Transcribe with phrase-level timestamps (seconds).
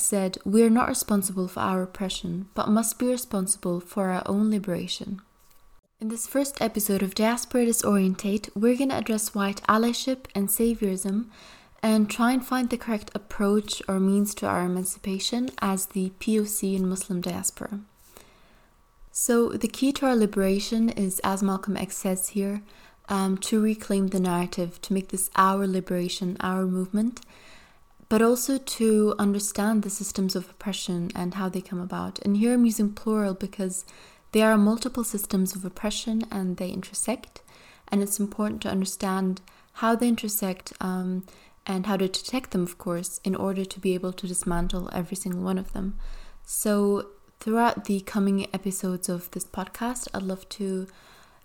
[0.00, 4.50] Said, We are not responsible for our oppression, but must be responsible for our own
[4.50, 5.20] liberation.
[6.00, 11.26] In this first episode of Diaspora Disorientate, we're going to address white allyship and saviorism
[11.82, 16.76] and try and find the correct approach or means to our emancipation as the POC
[16.76, 17.80] in Muslim diaspora.
[19.12, 22.62] So, the key to our liberation is, as Malcolm X says here,
[23.10, 27.20] um, to reclaim the narrative, to make this our liberation, our movement,
[28.10, 32.18] but also to understand the systems of oppression and how they come about.
[32.22, 33.84] And here I'm using plural because
[34.32, 37.40] there are multiple systems of oppression and they intersect,
[37.88, 39.40] and it's important to understand
[39.74, 41.24] how they intersect um,
[41.64, 45.16] and how to detect them, of course, in order to be able to dismantle every
[45.16, 45.96] single one of them.
[46.44, 50.88] So, throughout the coming episodes of this podcast, I'd love to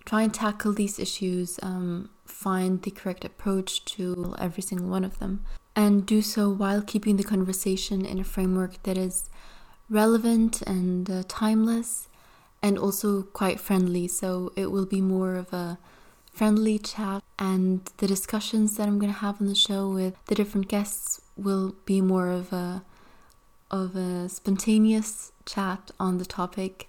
[0.04, 5.20] try and tackle these issues, um, find the correct approach to every single one of
[5.20, 5.44] them,
[5.76, 9.28] and do so while keeping the conversation in a framework that is
[9.88, 12.08] relevant and uh, timeless
[12.62, 14.08] and also quite friendly.
[14.08, 15.78] So it will be more of a
[16.32, 20.34] friendly chat, and the discussions that I'm going to have on the show with the
[20.34, 22.82] different guests will be more of a
[23.70, 26.88] of a spontaneous chat on the topic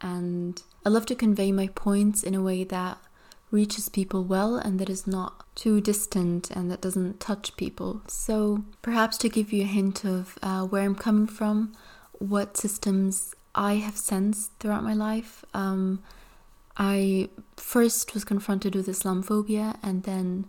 [0.00, 2.98] and I love to convey my points in a way that
[3.52, 8.02] reaches people well and that is not too distant and that doesn't touch people.
[8.08, 11.74] So, perhaps to give you a hint of uh, where I'm coming from,
[12.18, 15.44] what systems I have sensed throughout my life.
[15.52, 16.02] Um,
[16.76, 20.46] I first was confronted with Islamophobia and then,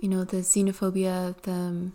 [0.00, 1.92] you know, the xenophobia, the um,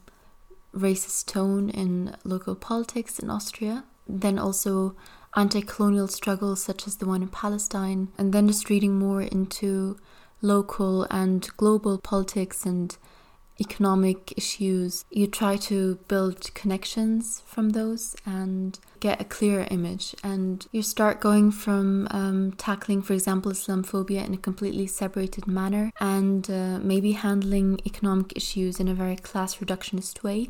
[0.73, 3.83] racist tone in local politics in Austria.
[4.07, 4.95] Then also
[5.35, 9.97] anti colonial struggles such as the one in Palestine, and then just reading more into
[10.41, 12.97] local and global politics and
[13.59, 20.15] economic issues, you try to build connections from those and get a clearer image.
[20.23, 25.91] And you start going from um, tackling, for example, Islamophobia in a completely separated manner
[25.99, 30.47] and uh, maybe handling economic issues in a very class reductionist way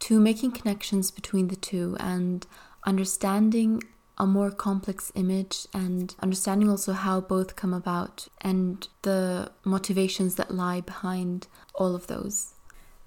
[0.00, 2.46] to making connections between the two and
[2.84, 3.82] understanding
[4.18, 10.54] a more complex image and understanding also how both come about and the motivations that
[10.54, 12.54] lie behind all of those.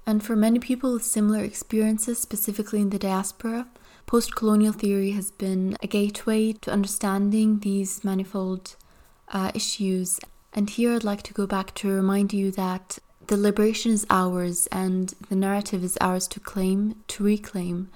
[0.06, 3.68] And for many people with similar experiences, specifically in the diaspora,
[4.06, 8.76] post colonial theory has been a gateway to understanding these manifold
[9.30, 10.20] uh, issues.
[10.54, 14.68] And here I'd like to go back to remind you that the liberation is ours
[14.72, 17.90] and the narrative is ours to claim, to reclaim.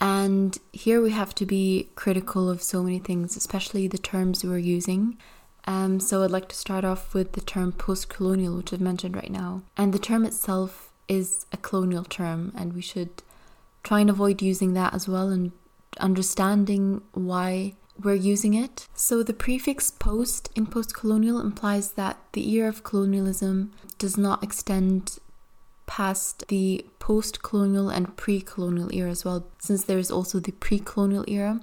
[0.00, 4.58] And here we have to be critical of so many things, especially the terms we're
[4.58, 5.18] using.
[5.66, 9.14] Um, so I'd like to start off with the term post colonial, which I've mentioned
[9.14, 9.62] right now.
[9.76, 13.22] And the term itself is a colonial term, and we should
[13.82, 15.52] try and avoid using that as well and
[15.98, 18.88] understanding why we're using it.
[18.94, 24.42] So the prefix post in post colonial implies that the era of colonialism does not
[24.42, 25.18] extend
[25.90, 30.52] past the post colonial and pre colonial era as well, since there is also the
[30.52, 31.60] pre colonial era.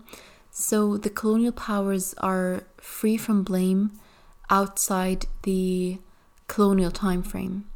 [0.51, 3.93] So the colonial powers are free from blame
[4.49, 5.99] outside the
[6.49, 7.69] colonial time frame.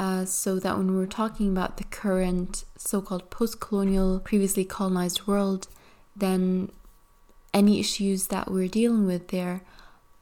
[0.00, 5.26] Uh, so that when we're talking about the current so called post colonial, previously colonized
[5.28, 5.68] world,
[6.16, 6.70] then
[7.54, 9.62] any issues that we're dealing with there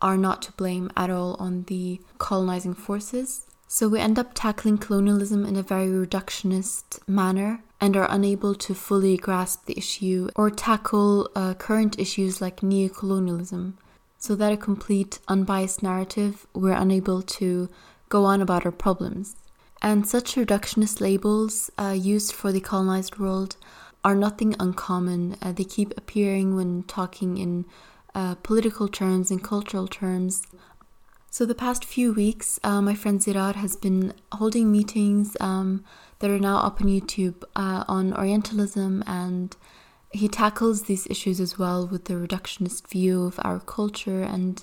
[0.03, 3.47] are not to blame at all on the colonizing forces.
[3.75, 8.73] So we end up tackling colonialism in a very reductionist manner and are unable to
[8.73, 13.73] fully grasp the issue or tackle uh, current issues like neocolonialism.
[14.17, 17.69] So that a complete unbiased narrative, we're unable to
[18.11, 19.35] go on about our problems.
[19.83, 23.57] And such reductionist labels uh, used for the colonized world
[24.05, 25.37] are nothing uncommon.
[25.43, 27.65] Uh, they keep appearing when talking in
[28.15, 30.43] uh, political terms and cultural terms.
[31.35, 35.83] So, the past few weeks, uh, my friend Zirar has been holding meetings um,
[36.21, 39.57] that are now up on YouTube uh, on Orientalism, and
[40.13, 44.63] he tackles these issues as well with the reductionist view of our culture and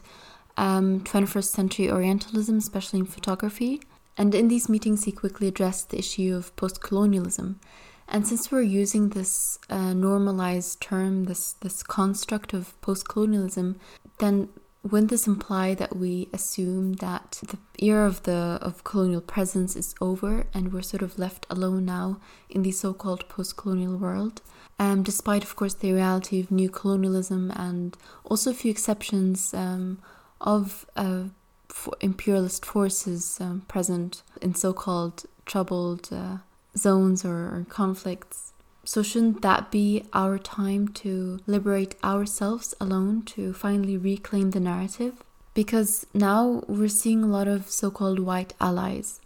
[0.56, 3.82] um, 21st century Orientalism, especially in photography.
[4.18, 7.60] And in these meetings, he quickly addressed the issue of post colonialism.
[8.08, 13.78] And since we're using this uh, normalized term, this, this construct of post colonialism,
[14.20, 14.48] then
[14.84, 19.94] wouldn't this imply that we assume that the era of the of colonial presence is
[20.02, 22.20] over and we're sort of left alone now
[22.50, 24.42] in the so-called post-colonial world?
[24.80, 27.96] Um, despite, of course, the reality of new colonialism and
[28.26, 30.00] also a few exceptions um,
[30.40, 31.26] of uh,
[31.68, 36.38] for imperialist forces um, present in so-called troubled uh,
[36.76, 38.51] zones or, or conflicts.
[38.84, 45.24] So, shouldn't that be our time to liberate ourselves alone to finally reclaim the narrative?
[45.54, 49.22] Because now we're seeing a lot of so called white allies.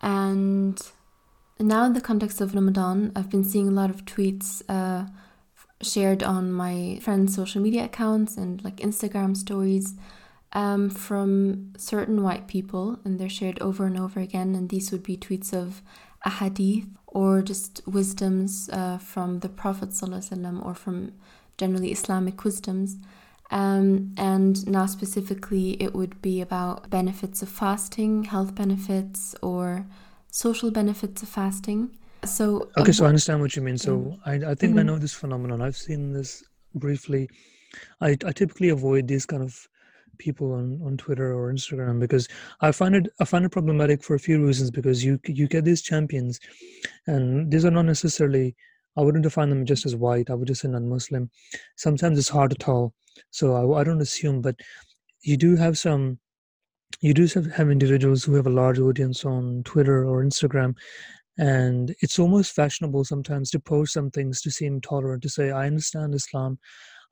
[0.00, 0.80] And
[1.60, 5.06] now, in the context of Ramadan, I've been seeing a lot of tweets uh,
[5.80, 9.94] shared on my friends' social media accounts and like Instagram stories
[10.54, 14.56] um, from certain white people, and they're shared over and over again.
[14.56, 15.82] And these would be tweets of
[16.24, 21.12] a hadith or just wisdoms uh, from the Prophet ﷺ or from
[21.58, 22.96] generally Islamic wisdoms.
[23.50, 29.86] Um, and now, specifically, it would be about benefits of fasting, health benefits, or
[30.30, 31.90] social benefits of fasting.
[32.24, 33.76] So, okay, so I understand what you mean.
[33.76, 34.16] So.
[34.24, 34.78] I, I think mm-hmm.
[34.78, 35.60] I know this phenomenon.
[35.60, 36.42] I've seen this
[36.74, 37.28] briefly.
[38.00, 39.68] I, I typically avoid these kind of
[40.18, 42.28] people on, on Twitter or Instagram because
[42.60, 45.64] I find it I find it problematic for a few reasons because you you get
[45.64, 46.40] these champions
[47.06, 48.54] and these are not necessarily
[48.96, 51.30] I wouldn't define them just as white I would just say non-Muslim.
[51.76, 52.94] Sometimes it's hard to tell
[53.30, 54.56] so I, I don't assume but
[55.22, 56.18] you do have some
[57.00, 60.74] you do have, have individuals who have a large audience on Twitter or Instagram
[61.38, 65.66] and it's almost fashionable sometimes to post some things to seem tolerant to say I
[65.66, 66.58] understand Islam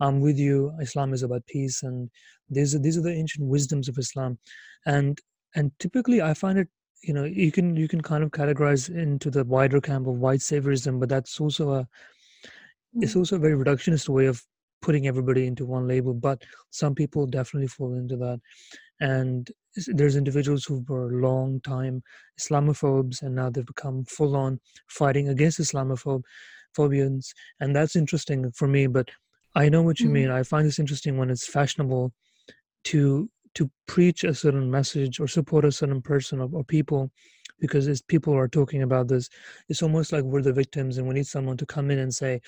[0.01, 0.73] I'm with you.
[0.81, 2.11] Islam is about peace, and
[2.49, 4.39] these are these are the ancient wisdoms of Islam,
[4.87, 5.19] and
[5.55, 6.69] and typically I find it
[7.03, 10.41] you know you can you can kind of categorize into the wider camp of white
[10.41, 11.89] saviorism, but that's also a
[12.95, 13.19] it's mm.
[13.19, 14.43] also a very reductionist way of
[14.83, 16.15] putting everybody into one label.
[16.15, 18.41] But some people definitely fall into that,
[19.01, 19.51] and
[19.87, 22.03] there's individuals who were long time
[22.41, 24.59] Islamophobes and now they've become full on
[24.89, 26.23] fighting against Islamophobe
[26.77, 27.27] phobians,
[27.61, 28.87] and that's interesting for me.
[28.87, 29.11] But
[29.55, 30.15] I know what you mm-hmm.
[30.15, 30.31] mean.
[30.31, 32.13] I find this interesting when it's fashionable
[32.85, 37.11] to to preach a certain message or support a certain person or, or people
[37.61, 39.29] because as people are talking about this,
[39.69, 42.41] it's almost like we're the victims and we need someone to come in and say,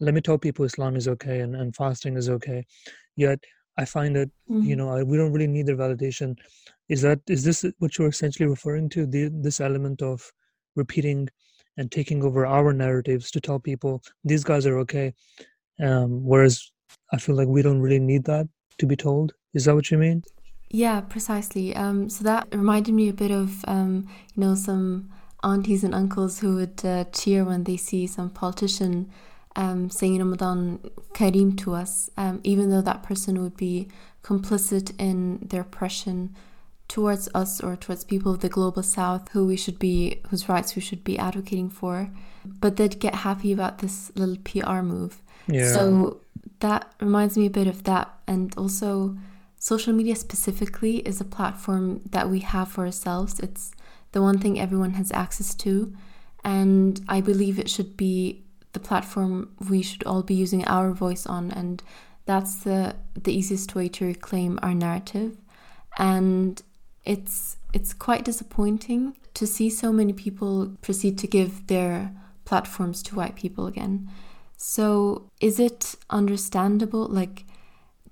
[0.00, 2.64] let me tell people Islam is okay and, and fasting is okay.
[3.16, 3.38] Yet
[3.78, 4.62] I find that, mm-hmm.
[4.62, 6.36] you know, I, we don't really need their validation.
[6.88, 9.06] Is that, is this what you're essentially referring to?
[9.06, 10.32] The, this element of
[10.74, 11.28] repeating
[11.76, 15.14] and taking over our narratives to tell people these guys are okay
[15.82, 16.70] um, whereas
[17.12, 18.48] I feel like we don't really need that
[18.78, 19.32] to be told.
[19.54, 20.22] Is that what you mean?
[20.70, 21.74] Yeah, precisely.
[21.74, 25.10] Um, so that reminded me a bit of, um, you know, some
[25.42, 29.10] aunties and uncles who would uh, cheer when they see some politician
[29.56, 30.78] um, saying Ramadan
[31.12, 33.88] Kareem to us, um, even though that person would be
[34.22, 36.36] complicit in their oppression
[36.88, 40.74] towards us or towards people of the global south who we should be whose rights
[40.74, 42.10] we should be advocating for
[42.44, 45.22] but they'd get happy about this little PR move
[45.74, 46.20] So
[46.60, 48.12] that reminds me a bit of that.
[48.26, 49.16] And also,
[49.58, 53.40] social media specifically is a platform that we have for ourselves.
[53.40, 53.72] It's
[54.12, 55.94] the one thing everyone has access to.
[56.44, 61.26] And I believe it should be the platform we should all be using our voice
[61.26, 61.50] on.
[61.50, 61.82] And
[62.24, 65.36] that's the, the easiest way to reclaim our narrative.
[65.98, 66.62] And
[67.04, 72.12] it's it's quite disappointing to see so many people proceed to give their
[72.44, 74.10] platforms to white people again.
[74.62, 77.08] So, is it understandable?
[77.08, 77.46] Like,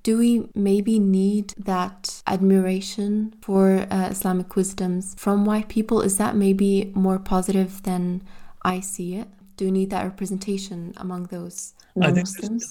[0.03, 6.01] do we maybe need that admiration for uh, Islamic wisdoms from white people?
[6.01, 8.23] Is that maybe more positive than
[8.63, 9.29] I see it?
[9.59, 11.75] Do we need that representation among those?
[12.01, 12.29] I think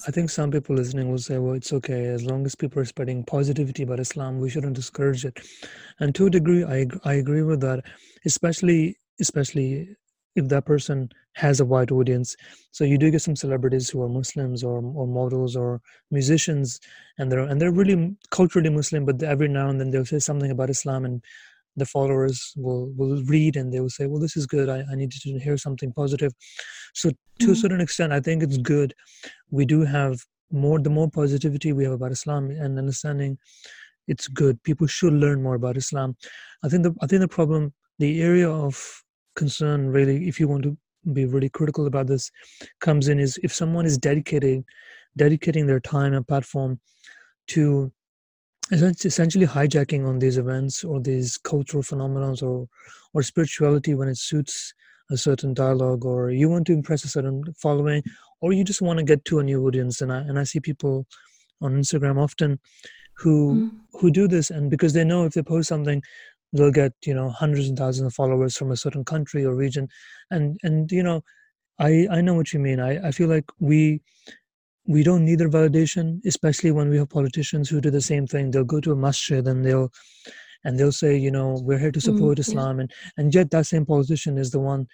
[0.08, 2.84] I think some people listening will say, "Well, it's okay as long as people are
[2.84, 4.40] spreading positivity about Islam.
[4.40, 5.38] We shouldn't discourage it."
[6.00, 7.84] And to a degree, I I agree with that,
[8.24, 9.94] especially especially
[10.38, 12.36] if that person has a wide audience.
[12.72, 15.80] So you do get some celebrities who are Muslims or or models or
[16.10, 16.80] musicians,
[17.18, 20.50] and they're and they're really culturally Muslim, but every now and then they'll say something
[20.50, 21.22] about Islam, and
[21.76, 24.68] the followers will will read and they will say, "Well, this is good.
[24.68, 26.32] I, I need to hear something positive."
[26.94, 27.52] So to mm-hmm.
[27.52, 28.94] a certain extent, I think it's good.
[29.50, 33.38] We do have more the more positivity we have about Islam and understanding,
[34.06, 34.62] it's good.
[34.62, 36.16] People should learn more about Islam.
[36.64, 39.02] I think the I think the problem, the area of
[39.42, 40.76] concern really if you want to
[41.12, 42.30] be really critical about this
[42.80, 44.64] comes in is if someone is dedicating
[45.16, 46.78] dedicating their time and platform
[47.46, 47.92] to
[48.70, 52.68] essentially hijacking on these events or these cultural phenomena or
[53.14, 54.74] or spirituality when it suits
[55.10, 58.02] a certain dialogue or you want to impress a certain following
[58.42, 60.60] or you just want to get to a new audience and I and I see
[60.60, 61.06] people
[61.62, 62.58] on Instagram often
[63.16, 63.70] who mm.
[64.00, 66.02] who do this and because they know if they post something
[66.52, 69.88] they'll get you know hundreds and thousands of followers from a certain country or region.
[70.30, 71.22] And and you know
[71.78, 72.80] i i know what you mean.
[72.80, 74.00] I i feel like we
[74.86, 78.50] we don't need their validation especially when we have politicians who do the same thing.
[78.50, 79.92] They'll go to a masjid and they'll
[80.64, 82.50] and they'll say you know we're here to support mm-hmm.
[82.50, 82.80] islam.
[82.80, 84.86] And and yet that same politician is the one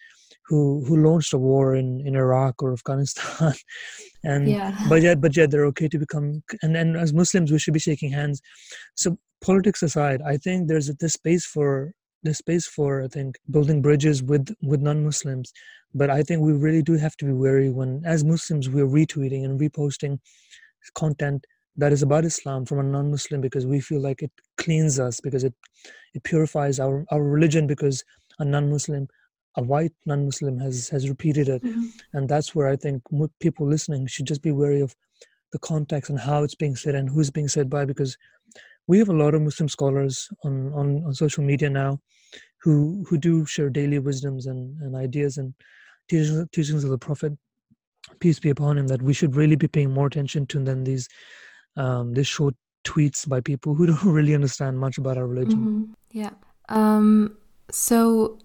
[0.46, 3.54] who who launched a war in in Iraq or Afghanistan,
[4.24, 4.76] and yeah.
[4.88, 7.80] but yet but yet they're okay to become and and as Muslims we should be
[7.80, 8.40] shaking hands.
[8.94, 13.82] So politics aside, I think there's this space for this space for I think building
[13.82, 15.52] bridges with with non-Muslims.
[15.96, 19.44] But I think we really do have to be wary when, as Muslims, we're retweeting
[19.44, 20.18] and reposting
[20.96, 25.20] content that is about Islam from a non-Muslim because we feel like it cleans us
[25.20, 25.54] because it
[26.14, 28.04] it purifies our our religion because
[28.38, 29.06] a non-Muslim
[29.56, 31.86] a white non-muslim has has repeated it mm-hmm.
[32.12, 33.02] and that's where i think
[33.40, 34.94] people listening should just be wary of
[35.52, 38.16] the context and how it's being said and who's being said by because
[38.86, 41.98] we have a lot of muslim scholars on on, on social media now
[42.62, 45.54] who who do share daily wisdoms and, and ideas and
[46.08, 47.32] teachings, teachings of the prophet
[48.20, 51.08] peace be upon him that we should really be paying more attention to than these
[51.76, 55.92] um these short tweets by people who don't really understand much about our religion mm-hmm.
[56.10, 56.30] yeah
[56.68, 57.36] um
[57.70, 58.38] so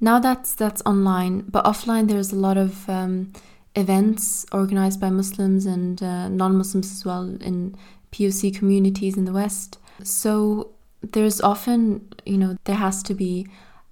[0.00, 3.32] now that's that's online, but offline there's a lot of um,
[3.74, 7.76] events organized by Muslims and uh, non-Muslims as well in
[8.12, 9.78] POC communities in the West.
[10.02, 10.72] So
[11.02, 13.46] there's often, you know, there has to be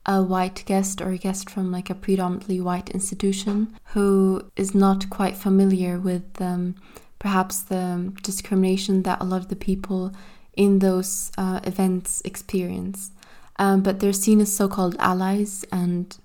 [0.06, 5.08] a white guest or a guest from like a predominantly white institution who is not
[5.08, 6.74] quite familiar with um,
[7.18, 10.12] perhaps the discrimination that a lot of the people
[10.56, 13.10] in those uh, events experience
[13.56, 16.16] um, but they're seen as so called allies, and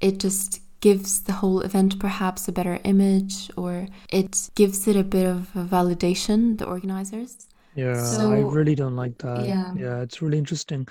[0.00, 5.04] it just gives the whole event perhaps a better image or it gives it a
[5.04, 7.46] bit of a validation, the organizers.
[7.74, 9.46] Yeah, so, I really don't like that.
[9.46, 9.72] Yeah.
[9.74, 10.86] yeah, it's really interesting.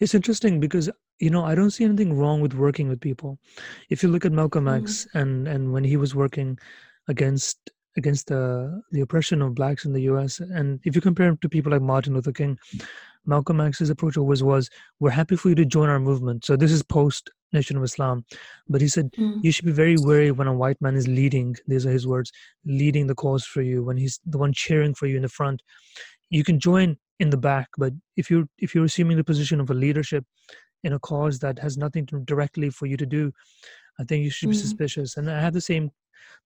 [0.00, 3.38] It's interesting because you know I don't see anything wrong with working with people.
[3.88, 4.82] If you look at Malcolm mm.
[4.82, 6.58] X and and when he was working
[7.06, 10.40] against against the the oppression of blacks in the U.S.
[10.40, 12.58] and if you compare him to people like Martin Luther King,
[13.26, 14.68] Malcolm X's approach always was,
[15.00, 18.24] "We're happy for you to join our movement." So this is post Nation of Islam,
[18.68, 19.42] but he said mm.
[19.42, 21.56] you should be very wary when a white man is leading.
[21.66, 22.32] These are his words,
[22.64, 23.82] leading the cause for you.
[23.82, 25.62] When he's the one cheering for you in the front,
[26.30, 29.70] you can join in the back, but if you're if you're assuming the position of
[29.70, 30.24] a leadership
[30.82, 33.32] in a cause that has nothing to, directly for you to do,
[33.98, 34.60] I think you should be mm.
[34.60, 35.16] suspicious.
[35.16, 35.90] And I have the same.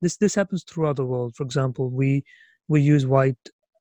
[0.02, 1.34] This this happens throughout the world.
[1.36, 2.24] For example, we
[2.68, 3.38] we use white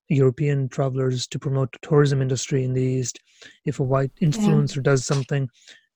[0.09, 3.19] European travelers to promote the tourism industry in the East.
[3.65, 4.83] If a white influencer yeah.
[4.83, 5.49] does something,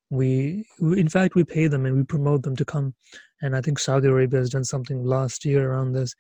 [0.10, 2.94] we, in fact, we pay them and we promote them to come.
[3.42, 6.14] And I think Saudi Arabia has done something last year around this.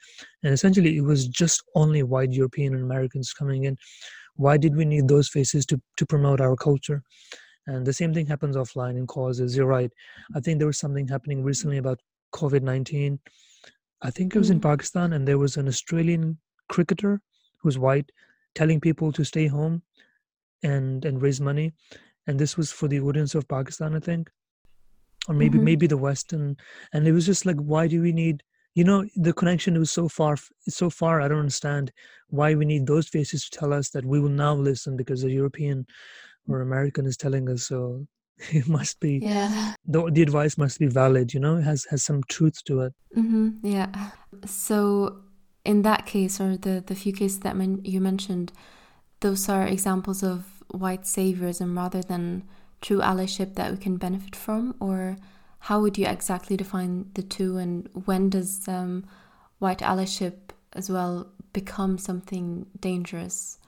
[0.44, 3.78] And essentially, it was just only white European and Americans coming in.
[4.36, 7.04] Why did we need those faces to, to promote our culture?
[7.68, 9.56] And the same thing happens offline in causes.
[9.56, 9.92] You're right.
[10.36, 12.00] I think there was something happening recently about
[12.34, 13.20] COVID 19.
[14.02, 14.64] I think it was in mm.
[14.64, 17.22] Pakistan, and there was an Australian cricketer
[17.62, 18.12] who's white
[18.56, 19.82] telling people to stay home
[20.64, 21.74] and and raise money.
[22.28, 24.30] And this was for the audience of pakistan i think.
[25.28, 25.66] Or maybe mm-hmm.
[25.66, 26.58] maybe the western
[26.94, 30.08] and it was just like why do we need you know the connection was so
[30.10, 30.36] far
[30.68, 31.92] so far i don't understand
[32.30, 35.30] why we need those faces to tell us that we will now listen because a
[35.30, 35.86] european
[36.48, 37.68] or american is telling us.
[37.68, 38.08] So
[38.52, 39.76] it must be yeah.
[39.86, 42.94] the, the advice must be valid you know it has has some truth to it.
[43.16, 43.50] Mm-hmm.
[43.64, 44.12] yeah.
[44.46, 45.22] So
[45.64, 48.52] in that case, or the, the few cases that you mentioned,
[49.20, 52.44] those are examples of white saviorism rather than
[52.82, 54.76] true allyship that we can benefit from?
[54.80, 55.18] Or
[55.60, 59.06] how would you exactly define the two, and when does um,
[59.60, 60.34] white allyship
[60.74, 63.60] as well become something dangerous?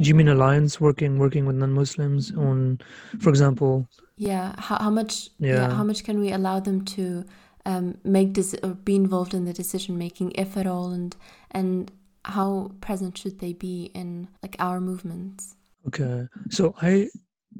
[0.00, 2.80] Do you mean alliance working working with non-Muslims on,
[3.20, 3.88] for example?
[4.16, 5.30] Yeah, how, how much?
[5.38, 5.54] Yeah.
[5.54, 7.24] yeah, how much can we allow them to
[7.68, 11.14] um, make this or be involved in the decision making, if at all, and
[11.50, 11.92] and
[12.24, 15.54] how present should they be in like our movements?
[15.86, 17.10] Okay, so I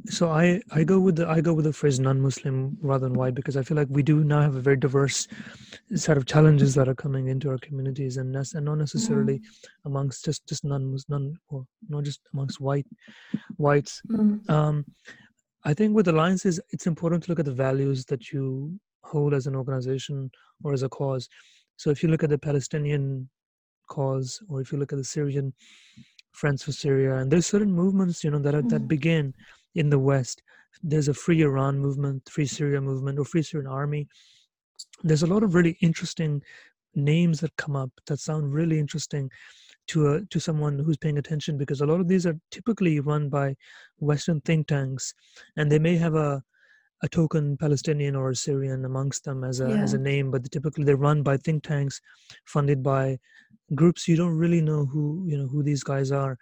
[0.06, 3.34] so I I go with the I go with the phrase non-Muslim rather than white
[3.34, 5.28] because I feel like we do now have a very diverse
[5.94, 9.88] set of challenges that are coming into our communities and and not necessarily mm-hmm.
[9.88, 12.86] amongst just just non non or not just amongst white
[13.58, 14.00] whites.
[14.08, 14.50] Mm-hmm.
[14.50, 14.86] Um,
[15.64, 19.46] I think with alliances, it's important to look at the values that you hold as
[19.46, 20.30] an organization
[20.62, 21.28] or as a cause.
[21.76, 23.28] So if you look at the Palestinian
[23.88, 25.52] cause, or if you look at the Syrian
[26.32, 28.68] Friends for Syria, and there's certain movements, you know, that are, mm-hmm.
[28.68, 29.34] that begin
[29.74, 30.42] in the West.
[30.82, 34.06] There's a Free Iran movement, Free Syria movement, or Free Syrian Army.
[35.02, 36.42] There's a lot of really interesting
[36.94, 39.30] names that come up that sound really interesting
[39.88, 43.28] to a, to someone who's paying attention because a lot of these are typically run
[43.28, 43.56] by
[43.98, 45.14] Western think tanks,
[45.56, 46.42] and they may have a
[47.02, 49.82] a token Palestinian or Syrian amongst them as a yeah.
[49.82, 52.00] as a name, but typically they're run by think tanks,
[52.44, 53.18] funded by
[53.74, 54.08] groups.
[54.08, 56.36] You don't really know who you know who these guys are,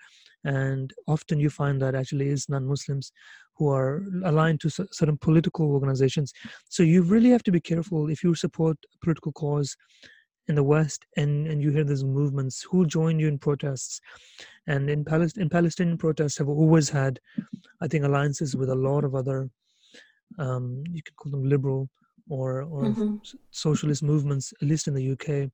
[0.45, 3.13] and often you find that actually is non-muslims
[3.57, 6.33] who are aligned to certain political organizations.
[6.69, 8.11] So you really have to be careful.
[8.11, 9.77] If you support a political cause
[10.49, 14.01] in the west and and you hear these movements who join you in protests?
[14.67, 17.21] And in palestine in palestinian protests have always had
[17.81, 19.49] i think alliances with a lot of other
[20.39, 21.89] um, you can call them liberal
[22.29, 23.17] or or mm-hmm.
[23.51, 25.51] socialist movements at least in the uk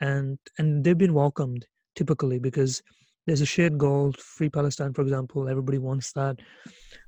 [0.00, 1.66] and and they've been welcomed
[1.96, 2.82] typically because
[3.26, 6.36] there's a shared goal free palestine for example everybody wants that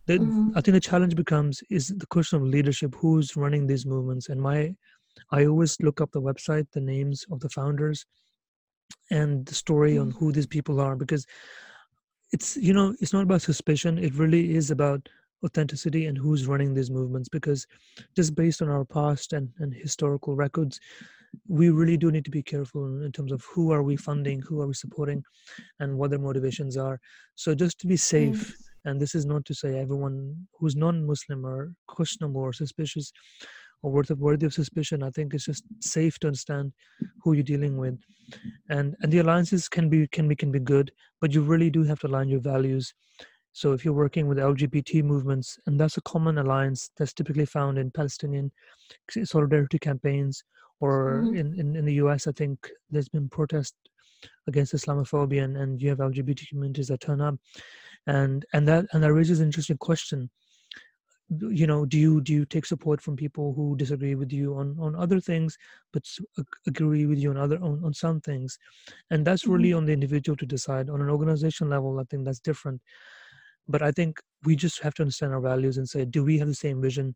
[0.07, 0.51] the, mm-hmm.
[0.57, 4.41] i think the challenge becomes is the question of leadership who's running these movements and
[4.41, 4.75] my
[5.33, 8.07] i always look up the website the names of the founders
[9.11, 10.03] and the story mm-hmm.
[10.03, 11.27] on who these people are because
[12.33, 15.09] it's you know it's not about suspicion it really is about
[15.45, 17.67] authenticity and who's running these movements because
[18.17, 20.81] just based on our past and, and historical records
[21.49, 24.61] we really do need to be careful in terms of who are we funding who
[24.61, 25.23] are we supporting
[25.81, 27.01] and what their motivations are
[27.35, 28.69] so just to be safe yes.
[28.85, 33.13] and this is not to say everyone who's non-muslim or questionable or suspicious
[33.83, 36.73] or worth of worthy of suspicion i think it's just safe to understand
[37.23, 37.99] who you're dealing with
[38.71, 41.83] and and the alliances can be can be can be good but you really do
[41.83, 42.95] have to align your values
[43.55, 47.79] so if you're working with LGBT movements, and that's a common alliance that's typically found
[47.79, 48.51] in Palestinian
[49.09, 50.43] solidarity campaigns,
[50.81, 51.37] or mm-hmm.
[51.37, 53.77] in, in, in the US, I think there's been protest
[54.49, 57.37] against Islamophobia, and, and you have LGBT communities that turn up,
[58.09, 60.29] and and that and that raises an interesting question.
[61.31, 64.77] You know, do you do you take support from people who disagree with you on
[64.81, 65.57] on other things,
[65.93, 66.03] but
[66.67, 68.59] agree with you on other on, on some things,
[69.13, 69.79] and that's really mm-hmm.
[69.79, 70.91] on the individual to decide.
[70.91, 72.81] On an organization level, I think that's different
[73.69, 76.49] but i think we just have to understand our values and say do we have
[76.49, 77.15] the same vision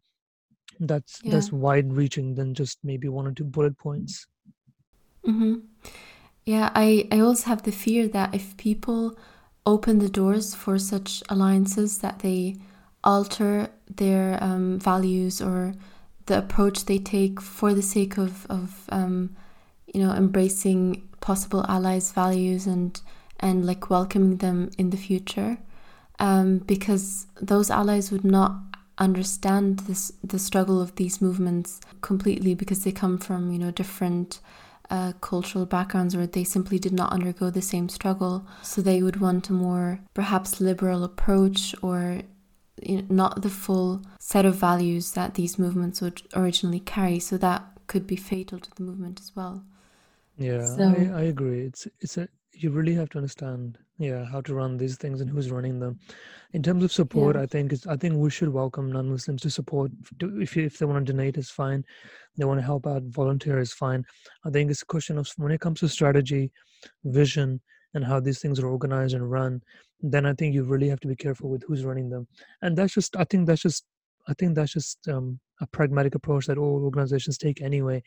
[0.80, 1.32] that's yeah.
[1.32, 4.26] that's wide reaching than just maybe one or two bullet points
[5.26, 5.56] mm-hmm.
[6.44, 9.16] yeah i i also have the fear that if people
[9.66, 12.56] open the doors for such alliances that they
[13.04, 15.74] alter their um, values or
[16.26, 19.36] the approach they take for the sake of of um,
[19.92, 23.00] you know embracing possible allies values and
[23.40, 25.58] and like welcoming them in the future
[26.18, 28.52] um, because those allies would not
[28.98, 34.40] understand this the struggle of these movements completely because they come from you know different
[34.90, 38.46] uh, cultural backgrounds or they simply did not undergo the same struggle.
[38.62, 42.22] So they would want a more perhaps liberal approach or
[42.82, 47.18] you know, not the full set of values that these movements would originally carry.
[47.18, 49.64] So that could be fatal to the movement as well.
[50.36, 51.62] Yeah so, I, I agree.
[51.62, 55.28] It's it's a you really have to understand yeah how to run these things and
[55.30, 55.98] who's running them.
[56.52, 57.42] In terms of support yeah.
[57.42, 59.90] i think i think we should welcome non-muslims to support.
[60.20, 61.84] If, if they want to donate is fine.
[62.36, 64.04] They want to help out volunteer is fine.
[64.44, 66.52] I think it's a question of when it comes to strategy
[67.04, 67.60] vision
[67.94, 69.60] and how these things are organized and run
[70.00, 72.26] then i think you really have to be careful with who's running them.
[72.62, 73.84] And that's just i think that's just
[74.28, 78.02] i think that's just um, a pragmatic approach that all organizations take anyway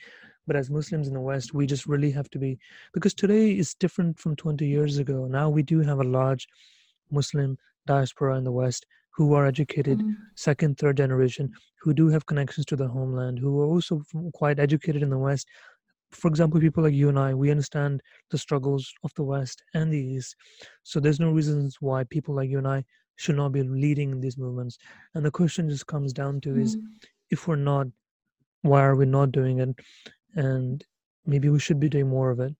[0.47, 2.57] but as muslims in the west we just really have to be
[2.93, 5.27] because today is different from 20 years ago.
[5.27, 6.47] Now we do have a large
[7.09, 7.57] muslim
[7.87, 10.11] diaspora in the west who are educated mm-hmm.
[10.35, 14.01] second third generation who do have connections to the homeland who are also
[14.33, 15.47] quite educated in the west.
[16.11, 19.91] For example people like you and i we understand the struggles of the west and
[19.91, 20.35] the east.
[20.83, 22.83] So there's no reasons why people like you and i
[23.21, 24.77] should not be leading these movements.
[25.13, 26.61] And the question just comes down to mm-hmm.
[26.61, 26.77] is
[27.29, 27.87] if we're not
[28.63, 29.79] why are we not doing it?
[30.35, 30.83] And
[31.25, 32.55] maybe we should be doing more of it.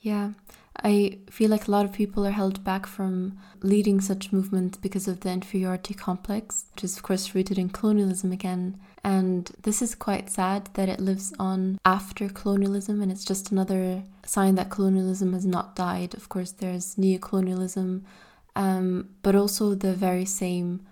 [0.00, 0.32] Yeah
[0.76, 5.06] i feel like a lot of people are held back from leading such movements because
[5.06, 8.78] of the inferiority complex which is of course rooted in colonialism again.
[9.04, 14.04] And this is quite sad that it lives on after colonialism and it's just another
[14.24, 16.14] sign that colonialism has not died.
[16.14, 18.04] Of course there's neo-colonialism
[18.56, 20.86] um, but also the very same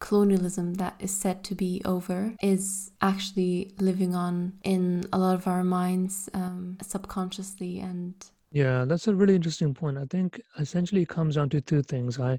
[0.00, 5.46] colonialism that is said to be over is actually living on in a lot of
[5.46, 8.14] our minds um, subconsciously and
[8.50, 12.18] yeah that's a really interesting point i think essentially it comes down to two things
[12.18, 12.38] i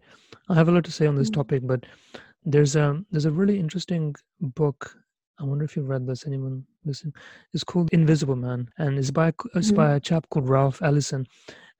[0.50, 1.42] i have a lot to say on this mm-hmm.
[1.42, 1.86] topic but
[2.46, 4.98] there's a there's a really interesting book
[5.40, 7.14] i wonder if you've read this anyone listening
[7.54, 9.76] it's called invisible man and it's by it's mm-hmm.
[9.76, 11.28] by a chap called ralph ellison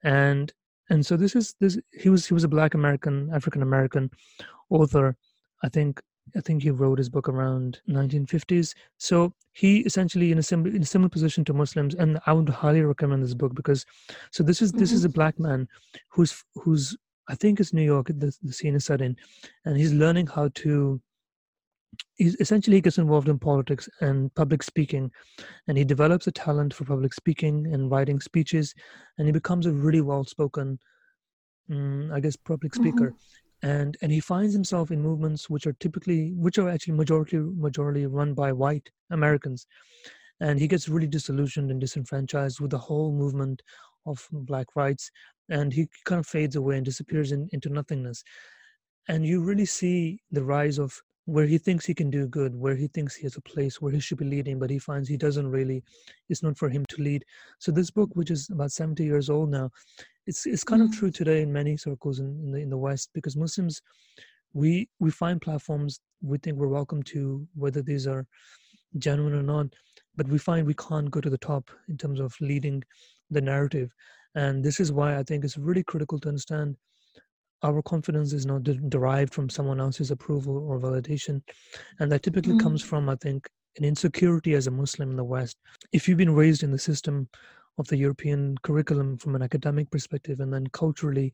[0.04, 0.52] and
[0.92, 4.10] and so this is this he was he was a black american african american
[4.70, 5.16] author
[5.62, 6.00] I think
[6.36, 8.74] I think he wrote his book around 1950s.
[8.98, 12.48] So he essentially in a similar in a similar position to Muslims, and I would
[12.48, 13.84] highly recommend this book because
[14.30, 14.80] so this is mm-hmm.
[14.80, 15.14] this is a mm-hmm.
[15.14, 15.68] black man
[16.08, 16.96] who's who's
[17.28, 19.16] I think it's New York the, the scene is set in,
[19.64, 21.00] and he's learning how to.
[22.14, 25.10] He's essentially he gets involved in politics and public speaking,
[25.68, 28.74] and he develops a talent for public speaking and writing speeches,
[29.18, 30.78] and he becomes a really well spoken
[31.70, 33.10] um, I guess, public speaker.
[33.10, 33.16] Mm-hmm
[33.62, 38.06] and and he finds himself in movements which are typically which are actually majority majority
[38.06, 39.66] run by white americans.
[40.40, 43.62] And he gets really disillusioned and disenfranchised with the whole movement
[44.06, 45.08] of black rights
[45.48, 48.24] and he kind of fades away and disappears in, into nothingness.
[49.08, 52.74] And you really see the rise of where he thinks he can do good where
[52.74, 55.16] he thinks he has a place where he should be leading but he finds he
[55.16, 55.82] doesn't really
[56.28, 57.24] it's not for him to lead
[57.58, 59.70] so this book which is about 70 years old now
[60.26, 60.92] it's it's kind mm-hmm.
[60.92, 63.80] of true today in many circles in, in the in the West because Muslims
[64.52, 68.26] we we find platforms we think we're welcome to whether these are
[68.98, 69.66] genuine or not
[70.16, 72.82] but we find we can't go to the top in terms of leading
[73.30, 73.90] the narrative
[74.34, 76.76] and this is why i think it's really critical to understand
[77.62, 81.40] our confidence is not de- derived from someone else's approval or validation
[82.00, 82.66] and that typically mm-hmm.
[82.66, 83.48] comes from i think
[83.78, 85.56] an insecurity as a muslim in the west
[85.92, 87.28] if you've been raised in the system
[87.78, 91.32] of the European curriculum from an academic perspective, and then culturally,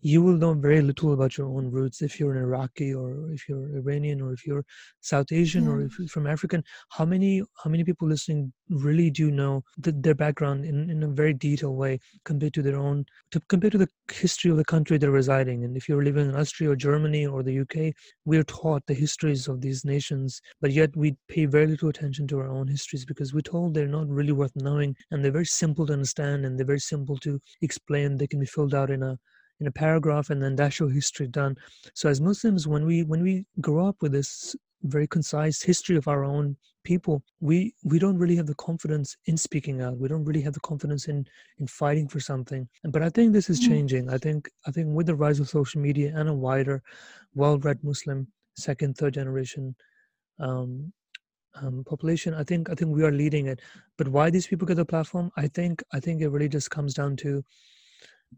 [0.00, 3.48] you will know very little about your own roots if you're an Iraqi or if
[3.48, 4.64] you're Iranian or if you're
[5.00, 6.62] South Asian or if you're from African.
[6.90, 11.08] How many how many people listening really do know the, their background in, in a
[11.08, 14.98] very detailed way compared to their own to compared to the history of the country
[14.98, 15.76] they're residing in.
[15.76, 19.60] If you're living in Austria or Germany or the UK, we're taught the histories of
[19.60, 23.40] these nations, but yet we pay very little attention to our own histories because we're
[23.40, 26.80] told they're not really worth knowing and they're very simple to understand and they're very
[26.80, 28.16] simple to explain.
[28.16, 29.18] They can be filled out in a
[29.60, 31.56] in a paragraph and then that's your history done.
[31.94, 36.06] So as muslims when we when we grow up with this very concise history of
[36.08, 39.98] our own people we we don't really have the confidence in speaking out.
[39.98, 41.26] We don't really have the confidence in
[41.58, 42.68] in fighting for something.
[42.84, 43.68] But i think this is mm.
[43.68, 44.08] changing.
[44.08, 46.82] I think i think with the rise of social media and a wider
[47.34, 49.74] well-read muslim second third generation
[50.38, 50.92] um,
[51.60, 53.60] um, population i think i think we are leading it.
[53.98, 55.30] But why these people get the platform?
[55.36, 57.42] I think i think it really just comes down to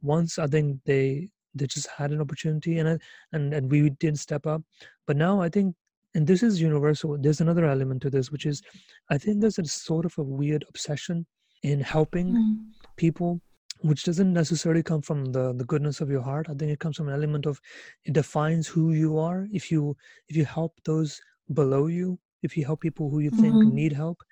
[0.03, 3.01] once I think they they just had an opportunity and
[3.33, 4.63] and and we didn't step up.
[5.07, 5.75] But now I think
[6.15, 7.17] and this is universal.
[7.19, 8.63] There's another element to this, which is
[9.11, 11.27] I think there's a sort of a weird obsession
[11.63, 12.57] in helping mm.
[12.97, 13.41] people
[13.81, 16.97] which doesn't necessarily come from the the goodness of your heart i think it comes
[16.97, 17.61] from an element of
[18.05, 19.97] it defines who you are if you
[20.29, 21.21] if you help those
[21.55, 23.75] below you if you help people who you think mm-hmm.
[23.75, 24.23] need help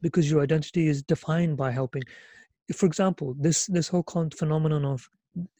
[0.00, 2.02] because your identity is defined by helping
[2.74, 4.04] for example, this this whole
[4.36, 5.08] phenomenon of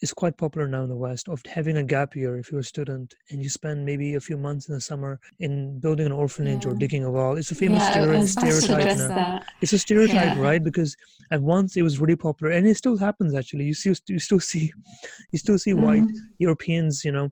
[0.01, 2.64] is quite popular now in the West of having a gap year if you're a
[2.64, 6.64] student and you spend maybe a few months in the summer in building an orphanage
[6.64, 6.73] yeah.
[6.73, 7.37] or digging a well.
[7.37, 9.40] It's a famous yeah, stereotype now.
[9.61, 10.40] It's a stereotype, yeah.
[10.40, 10.62] right?
[10.62, 10.97] Because
[11.31, 13.35] at once it was really popular, and it still happens.
[13.35, 14.73] Actually, you see, you still see,
[15.33, 15.85] you still see mm-hmm.
[15.85, 16.05] white
[16.38, 17.31] Europeans, you know,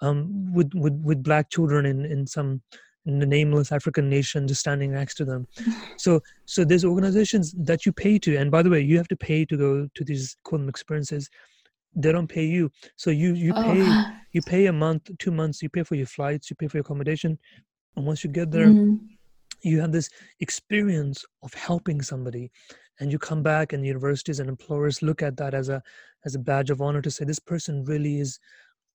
[0.00, 2.68] um, with with with black children in in some the
[3.06, 5.46] nameless African nation just standing next to them.
[5.96, 9.16] so so there's organizations that you pay to, and by the way, you have to
[9.16, 11.28] pay to go to these quantum experiences.
[11.94, 13.62] They don't pay you, so you you oh.
[13.62, 15.62] pay you pay a month, two months.
[15.62, 17.38] You pay for your flights, you pay for your accommodation,
[17.96, 18.96] and once you get there, mm-hmm.
[19.62, 20.08] you have this
[20.40, 22.50] experience of helping somebody,
[23.00, 25.82] and you come back, and universities and employers look at that as a
[26.26, 28.38] as a badge of honor to say this person really is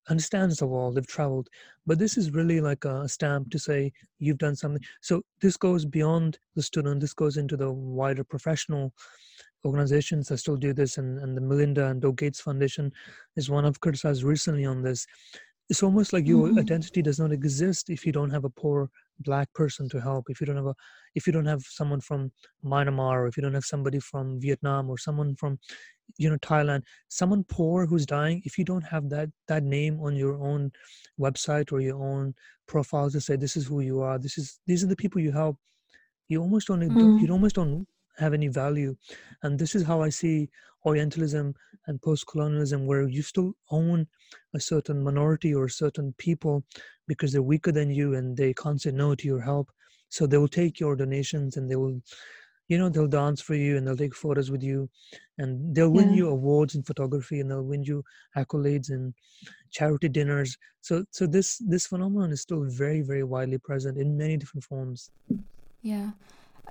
[0.09, 1.49] understands the world they've traveled
[1.85, 5.85] but this is really like a stamp to say you've done something so this goes
[5.85, 8.93] beyond the student this goes into the wider professional
[9.65, 12.91] organizations that still do this and, and the melinda and bill gates foundation
[13.35, 15.05] is one i've criticized recently on this
[15.69, 16.59] it's almost like your mm-hmm.
[16.59, 18.89] identity does not exist if you don't have a poor
[19.19, 20.75] black person to help if you don't have a
[21.15, 22.31] if you don't have someone from
[22.63, 25.57] myanmar or if you don't have somebody from vietnam or someone from
[26.17, 30.15] you know thailand someone poor who's dying if you don't have that that name on
[30.15, 30.71] your own
[31.19, 32.33] website or your own
[32.67, 35.31] profile to say this is who you are this is these are the people you
[35.31, 35.57] help
[36.27, 37.21] you almost don't mm.
[37.21, 38.95] you almost don't have any value
[39.43, 40.49] and this is how i see
[40.85, 41.53] orientalism
[41.87, 44.07] and post-colonialism where you still own
[44.53, 46.63] a certain minority or certain people
[47.07, 49.71] because they're weaker than you and they can't say no to your help.
[50.09, 52.01] So they will take your donations and they will
[52.67, 54.89] you know they'll dance for you and they'll take photos with you.
[55.37, 56.15] And they'll win yeah.
[56.15, 58.03] you awards in photography and they'll win you
[58.37, 59.13] accolades and
[59.71, 60.57] charity dinners.
[60.81, 65.11] So so this this phenomenon is still very very widely present in many different forms.
[65.81, 66.11] Yeah.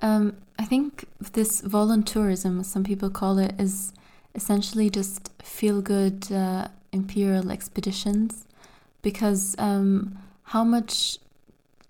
[0.03, 3.93] Um, i think this volunteerism as some people call it is
[4.35, 8.45] essentially just feel good uh, imperial expeditions
[9.03, 11.19] because um, how much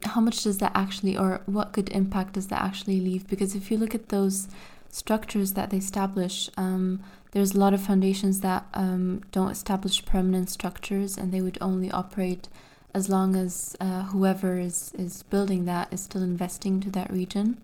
[0.06, 3.26] how much does that actually, or what good impact does that actually leave?
[3.26, 4.48] Because if you look at those
[4.90, 10.50] structures that they establish, um, there's a lot of foundations that um, don't establish permanent
[10.50, 12.48] structures and they would only operate
[12.94, 17.60] as long as uh, whoever is, is building that is still investing to that region.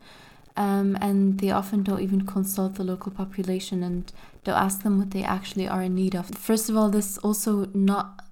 [0.57, 5.13] Um, and they often don't even consult the local population and don't ask them what
[5.13, 6.35] they actually are in need of.
[6.35, 8.25] First of all, this also not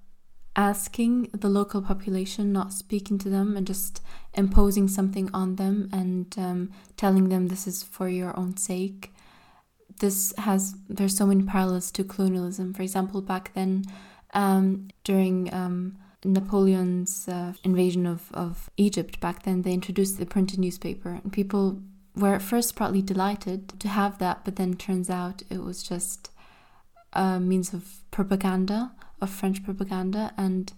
[0.55, 4.01] asking the local population, not speaking to them, and just
[4.33, 9.13] imposing something on them and um, telling them this is for your own sake.
[9.99, 12.73] This has there's so many parallels to colonialism.
[12.73, 13.85] For example, back then,
[14.33, 20.59] um, during um, Napoleon's uh, invasion of, of Egypt, back then they introduced the printed
[20.59, 21.81] newspaper, and people
[22.15, 26.31] were at first partly delighted to have that, but then turns out it was just
[27.13, 30.73] a means of propaganda, of French propaganda, and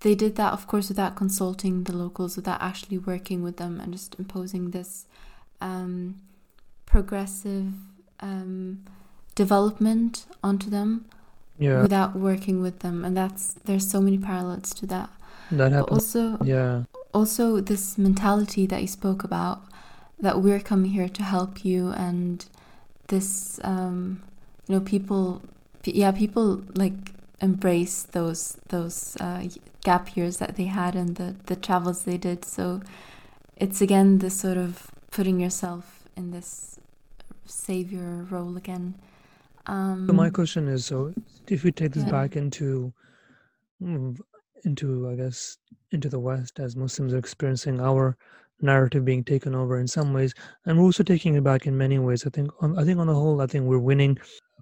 [0.00, 3.92] they did that, of course, without consulting the locals, without actually working with them, and
[3.92, 5.06] just imposing this
[5.60, 6.16] um,
[6.86, 7.72] progressive
[8.20, 8.84] um,
[9.34, 11.06] development onto them
[11.58, 11.82] yeah.
[11.82, 15.10] without working with them, and that's there's so many parallels to that.
[15.50, 16.14] That happens.
[16.16, 16.84] also, yeah.
[17.12, 19.62] Also, this mentality that you spoke about,
[20.18, 22.44] that we're coming here to help you, and
[23.08, 24.22] this, um,
[24.66, 25.42] you know, people,
[25.84, 26.92] yeah, people like
[27.40, 29.48] embrace those those uh,
[29.82, 32.44] gap years that they had and the the travels they did.
[32.44, 32.80] So
[33.56, 36.78] it's again this sort of putting yourself in this
[37.46, 38.94] savior role again.
[39.66, 41.12] Um, so my question is: so
[41.48, 42.10] if we take this yeah.
[42.10, 42.92] back into
[43.82, 44.18] mm,
[44.64, 45.58] into I guess
[45.90, 48.16] into the West as Muslims are experiencing our
[48.60, 50.34] narrative being taken over in some ways,
[50.66, 52.26] and we're also taking it back in many ways.
[52.26, 54.18] I think on, I think on the whole, I think we're winning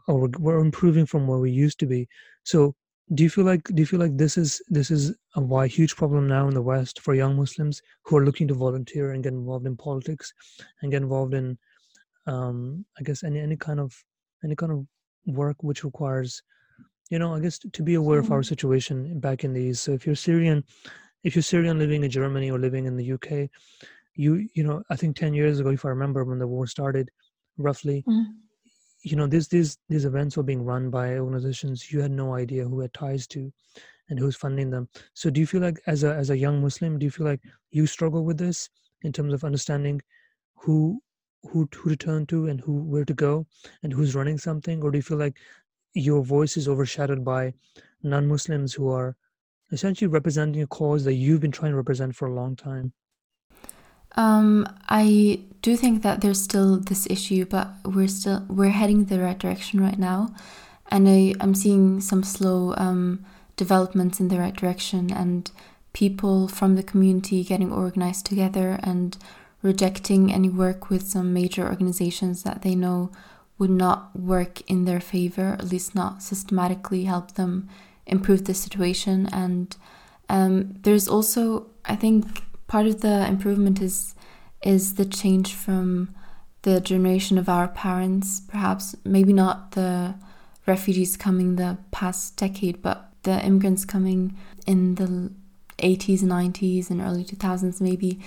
[0.09, 2.09] or we're, we're improving from where we used to be.
[2.45, 2.75] So
[3.15, 5.97] do you feel like do you feel like this is this is a why huge
[5.97, 9.33] problem now in the West for young Muslims who are looking to volunteer and get
[9.33, 10.33] involved in politics
[10.81, 11.59] and get involved in
[12.27, 13.93] um, I guess any any kind of
[14.45, 14.87] any kind of
[15.27, 16.43] work which requires
[17.11, 18.49] you know I guess to be aware of our mm-hmm.
[18.49, 19.83] situation back in the East.
[19.83, 20.65] So if you're Syrian,
[21.23, 23.51] if you're Syrian living in Germany or living in the UK,
[24.15, 27.11] you you know I think ten years ago, if I remember when the war started,
[27.59, 28.05] roughly.
[28.09, 28.37] Mm
[29.03, 32.65] you know these these these events were being run by organizations you had no idea
[32.65, 33.53] who had ties to
[34.09, 34.89] and who's funding them.
[35.15, 37.41] So do you feel like as a as a young muslim do you feel like
[37.71, 38.69] you struggle with this
[39.03, 40.01] in terms of understanding
[40.55, 41.03] who
[41.51, 43.47] who who to turn to and who where to go
[43.83, 44.83] and who's running something?
[44.83, 45.39] Or do you feel like
[45.95, 47.53] your voice is overshadowed by
[48.03, 49.17] non-muslims who are
[49.73, 52.93] essentially representing a cause that you've been trying to represent for a long time
[54.17, 59.21] um, I do think that there's still this issue, but we're still we're heading the
[59.21, 60.35] right direction right now,
[60.91, 63.25] and I am seeing some slow um,
[63.57, 65.51] developments in the right direction, and
[65.93, 69.17] people from the community getting organized together and
[69.63, 73.11] rejecting any work with some major organizations that they know
[73.59, 77.69] would not work in their favor, at least not systematically help them
[78.07, 79.29] improve the situation.
[79.33, 79.77] And
[80.29, 84.15] um, there's also, I think, part of the improvement is
[84.63, 86.09] is the change from
[86.63, 90.15] the generation of our parents, perhaps maybe not the
[90.67, 94.21] refugees coming the past decade, but the immigrants coming
[94.67, 95.31] in the
[95.79, 98.21] 80s, 90s, and early 2000s, maybe.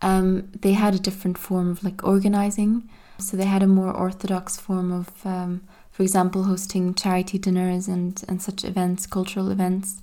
[0.00, 2.88] Um, they had a different form of like organizing.
[3.18, 8.22] So they had a more orthodox form of, um, for example, hosting charity dinners and,
[8.28, 10.00] and such events, cultural events.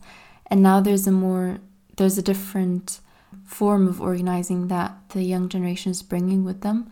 [0.48, 1.60] And now there's a more,
[1.96, 3.00] there's a different
[3.46, 6.92] form of organizing that the young generation is bringing with them.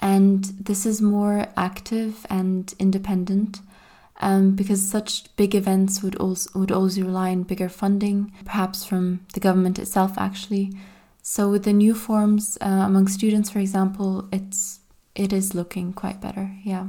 [0.00, 3.60] And this is more active and independent
[4.20, 9.26] um, because such big events would also, would also rely on bigger funding, perhaps from
[9.34, 10.72] the government itself, actually.
[11.22, 14.80] So with the new forms uh, among students, for example, it's
[15.14, 16.50] it is looking quite better.
[16.64, 16.88] Yeah.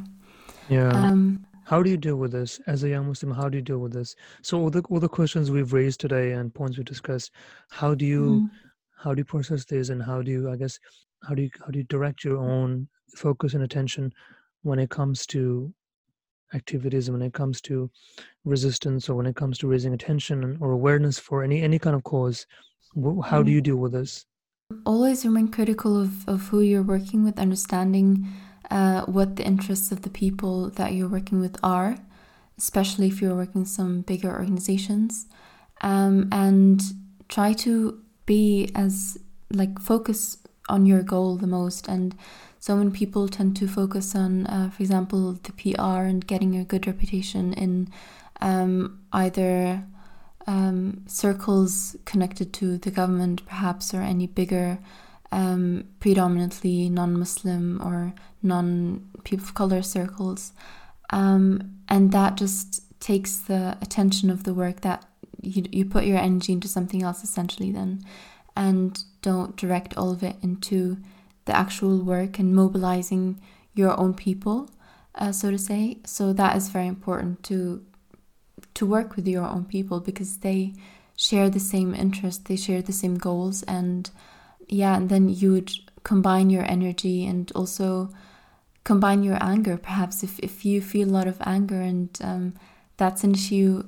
[0.70, 0.90] Yeah.
[0.90, 3.34] Um, how do you deal with this as a young Muslim?
[3.34, 4.16] How do you deal with this?
[4.42, 7.32] So all the all the questions we've raised today and points we discussed,
[7.70, 8.50] how do you mm
[9.04, 10.80] how do you process this and how do you i guess
[11.28, 14.12] how do you how do you direct your own focus and attention
[14.64, 15.74] when it comes to
[16.54, 17.90] activities when it comes to
[18.46, 22.04] resistance or when it comes to raising attention or awareness for any any kind of
[22.04, 22.46] cause?
[23.24, 24.26] How do you deal with this?
[24.86, 28.28] Always remain critical of, of who you're working with understanding
[28.70, 31.98] uh, what the interests of the people that you're working with are
[32.58, 35.26] especially if you're working with some bigger organizations
[35.82, 36.82] um, and
[37.28, 39.18] try to be as
[39.52, 40.38] like focus
[40.70, 41.88] on your goal the most.
[41.88, 42.16] And
[42.62, 46.64] so when people tend to focus on uh, for example the pr and getting a
[46.64, 47.90] good reputation in
[48.40, 49.84] um, either
[50.48, 54.80] um, circles connected to the government perhaps or any bigger
[55.32, 60.54] um, predominantly non-muslim or non-people of color circles
[61.10, 65.06] um, and that just takes the attention of the work that
[65.42, 68.04] you, you put your energy into something else essentially then
[68.56, 70.98] and don't direct all of it into
[71.46, 73.40] the actual work and mobilizing
[73.74, 74.70] your own people,
[75.16, 75.98] uh, so to say.
[76.06, 77.86] So that is very important to
[78.74, 80.74] to work with your own people because they
[81.18, 84.10] share the same interests, they share the same goals, and
[84.68, 85.72] yeah, and then you would
[86.04, 88.10] combine your energy and also
[88.84, 89.78] combine your anger.
[89.78, 92.54] Perhaps if if you feel a lot of anger and um,
[92.98, 93.84] that's an issue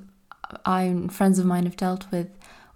[0.64, 2.28] I and friends of mine have dealt with,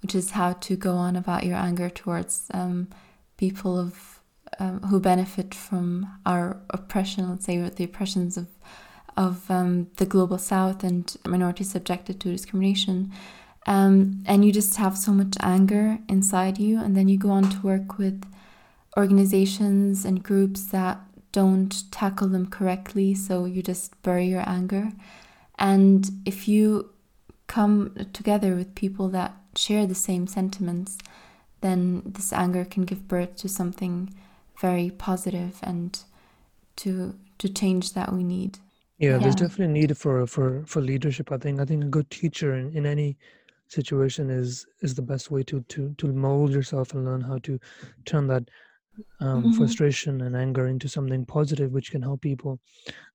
[0.03, 2.89] which is how to go on about your anger towards um,
[3.37, 4.21] people of
[4.59, 8.47] um, who benefit from our oppression, let's say, the oppressions of
[9.17, 13.13] of um, the global south and minorities subjected to discrimination.
[13.67, 17.51] Um, and you just have so much anger inside you, and then you go on
[17.51, 18.25] to work with
[18.97, 21.01] organizations and groups that
[21.33, 24.93] don't tackle them correctly, so you just bury your anger.
[25.59, 26.91] And if you
[27.49, 30.99] come together with people that share the same sentiments,
[31.61, 34.15] then this anger can give birth to something
[34.61, 36.01] very positive and
[36.77, 38.59] to to change that we need.
[38.99, 39.19] Yeah, yeah.
[39.19, 41.33] there's definitely a need for for for leadership.
[41.33, 43.17] I think I think a good teacher in, in any
[43.69, 47.59] situation is is the best way to to to mold yourself and learn how to
[48.05, 48.45] turn that
[49.21, 49.53] um, mm-hmm.
[49.53, 52.59] frustration and anger into something positive which can help people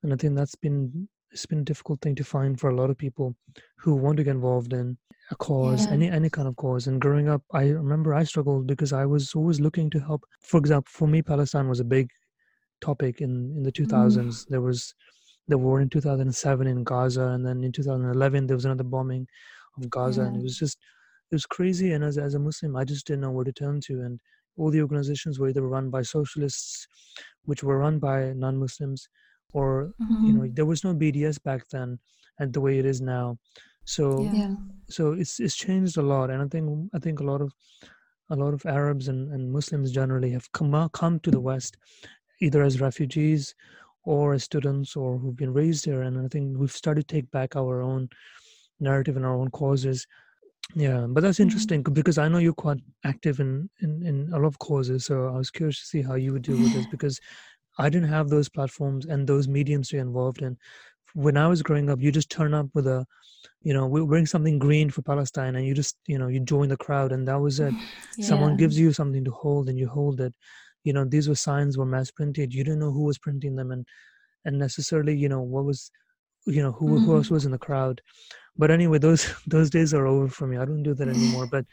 [0.01, 2.89] and i think that's been it's been a difficult thing to find for a lot
[2.89, 3.35] of people
[3.79, 4.97] who want to get involved in
[5.31, 5.93] a cause, yeah.
[5.93, 6.87] any any kind of cause.
[6.87, 10.23] And growing up, I remember I struggled because I was always looking to help.
[10.41, 12.09] For example, for me, Palestine was a big
[12.81, 14.17] topic in in the 2000s.
[14.17, 14.47] Mm.
[14.49, 14.93] There was
[15.47, 19.27] the war in 2007 in Gaza, and then in 2011 there was another bombing
[19.77, 20.27] of Gaza, yeah.
[20.27, 20.77] and it was just
[21.31, 21.93] it was crazy.
[21.93, 24.19] And as as a Muslim, I just didn't know where to turn to, and
[24.57, 26.87] all the organizations were either run by socialists,
[27.45, 29.07] which were run by non-Muslims,
[29.53, 30.25] or mm-hmm.
[30.25, 31.97] you know there was no bds back then
[32.39, 33.37] and the way it is now
[33.85, 34.55] so yeah.
[34.89, 37.51] so it's it's changed a lot and i think i think a lot of
[38.29, 41.77] a lot of arabs and, and muslims generally have come come to the west
[42.41, 43.55] either as refugees
[44.05, 47.29] or as students or who've been raised here and i think we've started to take
[47.31, 48.07] back our own
[48.79, 50.07] narrative and our own causes
[50.75, 51.43] yeah but that's mm-hmm.
[51.43, 51.93] interesting mm-hmm.
[51.93, 55.37] because i know you're quite active in, in in a lot of causes so i
[55.37, 57.19] was curious to see how you would deal with this because
[57.77, 60.57] I didn't have those platforms and those mediums to be involved in.
[61.13, 63.05] When I was growing up, you just turn up with a,
[63.61, 66.69] you know, we bring something green for Palestine, and you just, you know, you join
[66.69, 67.73] the crowd, and that was it.
[68.17, 68.27] Yeah.
[68.27, 70.33] Someone gives you something to hold, and you hold it.
[70.83, 72.53] You know, these were signs were mass printed.
[72.53, 73.85] You didn't know who was printing them, and
[74.45, 75.91] and necessarily, you know, what was,
[76.45, 77.05] you know, who mm-hmm.
[77.05, 78.01] who else was in the crowd.
[78.57, 80.57] But anyway, those those days are over for me.
[80.57, 81.47] I don't do that anymore.
[81.47, 81.65] But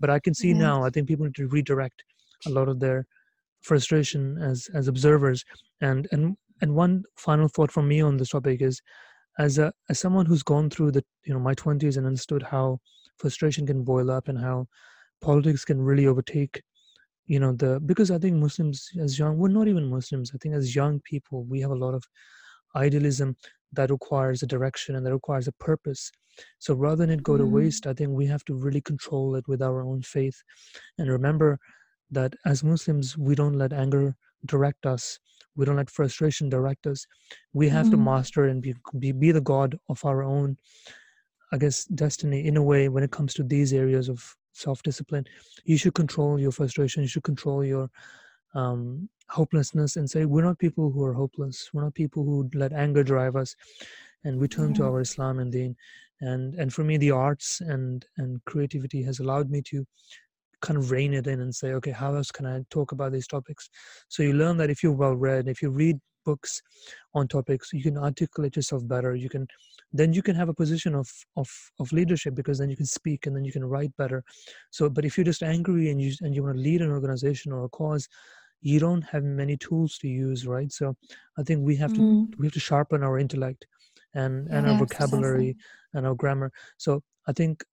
[0.00, 0.58] but I can see yeah.
[0.58, 0.84] now.
[0.84, 2.02] I think people need to redirect
[2.46, 3.06] a lot of their
[3.62, 5.44] frustration as as observers.
[5.80, 8.80] And and and one final thought from me on this topic is
[9.38, 12.78] as a as someone who's gone through the you know my 20s and understood how
[13.18, 14.66] frustration can boil up and how
[15.20, 16.62] politics can really overtake
[17.26, 20.54] you know the because i think muslims as young we're not even muslims i think
[20.54, 22.02] as young people we have a lot of
[22.76, 23.36] idealism
[23.72, 26.10] that requires a direction and that requires a purpose.
[26.58, 27.54] So rather than it go to mm-hmm.
[27.54, 30.42] waste i think we have to really control it with our own faith.
[30.98, 31.58] And remember
[32.10, 34.14] that as Muslims, we don't let anger
[34.44, 35.18] direct us.
[35.56, 37.06] We don't let frustration direct us.
[37.52, 37.92] We have mm.
[37.92, 40.56] to master and be, be, be the God of our own,
[41.52, 45.24] I guess, destiny in a way when it comes to these areas of self discipline.
[45.64, 47.02] You should control your frustration.
[47.02, 47.90] You should control your
[48.54, 51.70] um, hopelessness and say, we're not people who are hopeless.
[51.72, 53.54] We're not people who let anger drive us.
[54.24, 55.76] And we turn to our Islam and Deen.
[56.20, 59.86] And, and for me, the arts and, and creativity has allowed me to
[60.62, 63.26] kind of rein it in and say, okay, how else can I talk about these
[63.26, 63.68] topics?
[64.08, 66.60] So you learn that if you're well read, if you read books
[67.14, 69.14] on topics, you can articulate yourself better.
[69.14, 69.46] You can
[69.92, 71.48] then you can have a position of of
[71.80, 74.22] of leadership because then you can speak and then you can write better.
[74.70, 77.52] So, but if you're just angry and you and you want to lead an organization
[77.52, 78.08] or a cause,
[78.60, 80.70] you don't have many tools to use, right?
[80.72, 80.96] So,
[81.38, 82.38] I think we have to mm.
[82.38, 83.66] we have to sharpen our intellect
[84.14, 85.56] and and our vocabulary
[85.94, 86.50] and our grammar.
[86.76, 87.64] So, I think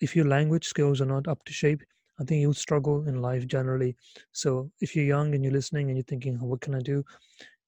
[0.00, 1.82] if your language skills are not up to shape,
[2.20, 3.96] I think you'll struggle in life generally.
[4.32, 7.04] So if you're young and you're listening and you're thinking, what can I do?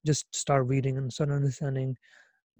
[0.05, 1.97] Just start reading and start understanding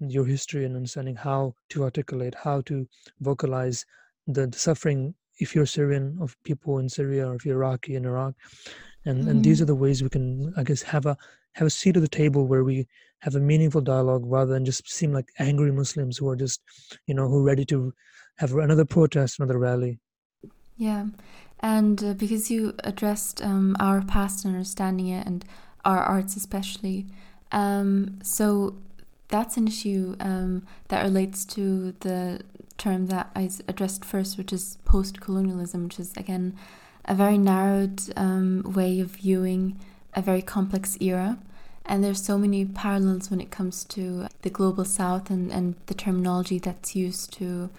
[0.00, 2.86] your history and understanding how to articulate, how to
[3.20, 3.84] vocalize
[4.26, 8.04] the, the suffering if you're Syrian of people in Syria or if you're Iraqi in
[8.04, 8.34] Iraq.
[9.04, 9.28] And mm-hmm.
[9.28, 9.62] and these mm-hmm.
[9.64, 11.16] are the ways we can I guess have a
[11.54, 12.86] have a seat at the table where we
[13.20, 16.60] have a meaningful dialogue rather than just seem like angry Muslims who are just,
[17.06, 17.92] you know, who are ready to
[18.36, 19.98] have another protest, another rally.
[20.76, 21.06] Yeah,
[21.60, 25.44] and uh, because you addressed um, our past and understanding it and
[25.84, 27.06] our arts especially,
[27.52, 28.76] um, so
[29.28, 32.40] that's an issue um, that relates to the
[32.78, 36.56] term that I addressed first, which is post colonialism, which is again
[37.04, 39.78] a very narrowed um, way of viewing
[40.14, 41.38] a very complex era.
[41.84, 45.94] And there's so many parallels when it comes to the global south and, and the
[45.94, 47.70] terminology that's used to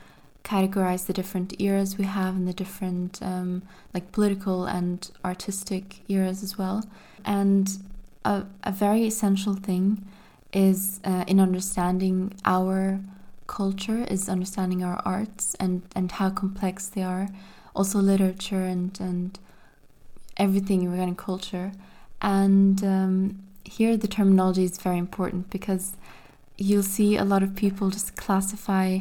[0.47, 3.61] categorize the different eras we have and the different um,
[3.93, 6.83] like political and artistic eras as well.
[7.25, 7.65] And
[8.23, 10.05] a, a very essential thing
[10.53, 13.01] is uh, in understanding our
[13.47, 17.27] culture is understanding our arts and, and how complex they are,
[17.75, 19.39] also literature and, and
[20.37, 21.71] everything regarding culture.
[22.21, 25.97] And um, here the terminology is very important because
[26.57, 28.99] you'll see a lot of people just classify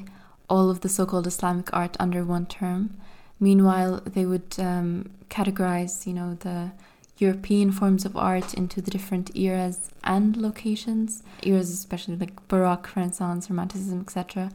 [0.48, 2.96] all of the so called Islamic art under one term.
[3.38, 6.72] Meanwhile, they would um, categorize, you know, the
[7.18, 13.48] European forms of art into the different eras and locations, eras especially like Baroque, Renaissance,
[13.48, 14.50] Romanticism, etc.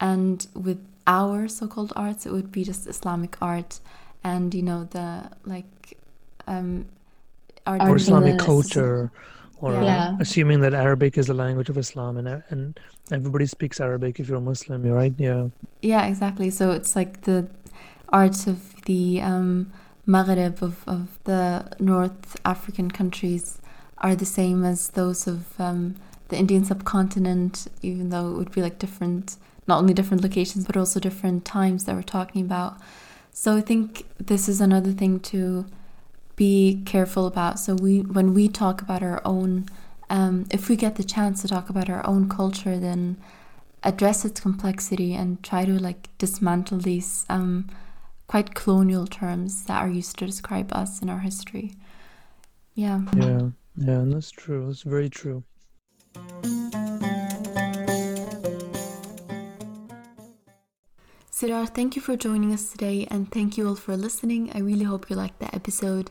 [0.00, 3.80] And with our so-called arts, it would be just Islamic art,
[4.24, 5.98] and you know the like
[6.46, 6.86] um,
[7.66, 9.10] art or Islamic culture,
[9.60, 10.16] or yeah.
[10.20, 12.78] assuming that Arabic is the language of Islam, and and
[13.10, 15.14] everybody speaks Arabic if you're a Muslim, you're right?
[15.18, 15.48] Yeah.
[15.82, 16.50] Yeah, exactly.
[16.50, 17.48] So it's like the
[18.10, 19.72] art of the um,
[20.06, 23.58] Maghreb of, of the North African countries
[23.98, 25.96] are the same as those of um,
[26.28, 29.36] the Indian subcontinent, even though it would be like different,
[29.66, 32.78] not only different locations, but also different times that we're talking about.
[33.32, 35.66] So I think this is another thing to
[36.36, 37.58] be careful about.
[37.58, 39.66] So we, when we talk about our own,
[40.08, 43.16] um, if we get the chance to talk about our own culture, then
[43.82, 47.26] address its complexity and try to like dismantle these.
[47.28, 47.68] Um,
[48.26, 51.72] quite colonial terms that are used to describe us in our history.
[52.74, 53.02] Yeah.
[53.16, 54.66] Yeah, yeah, and that's true.
[54.66, 55.44] That's very true.
[61.36, 64.50] Sidar, thank you for joining us today and thank you all for listening.
[64.54, 66.10] I really hope you liked the episode.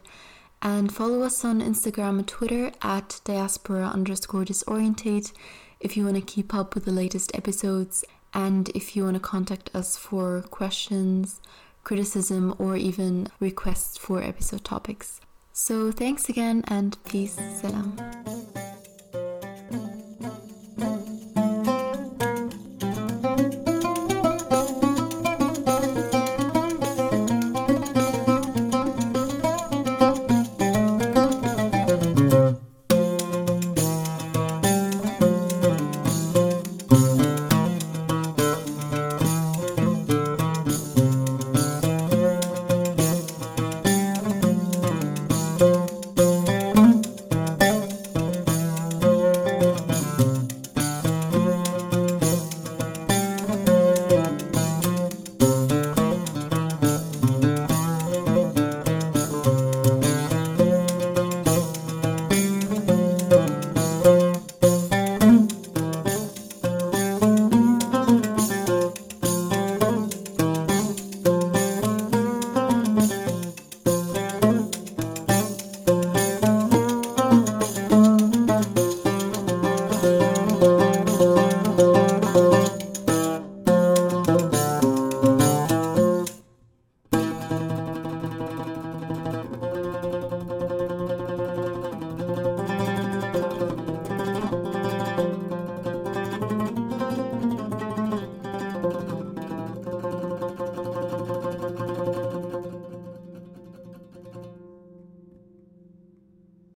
[0.61, 5.34] And follow us on Instagram and Twitter at diaspora underscore disorientate
[5.80, 8.05] if you want to keep up with the latest episodes
[8.36, 11.41] and if you want to contact us for questions,
[11.84, 15.21] criticism, or even requests for episode topics.
[15.53, 17.39] So thanks again and peace.
[17.59, 17.97] Salam.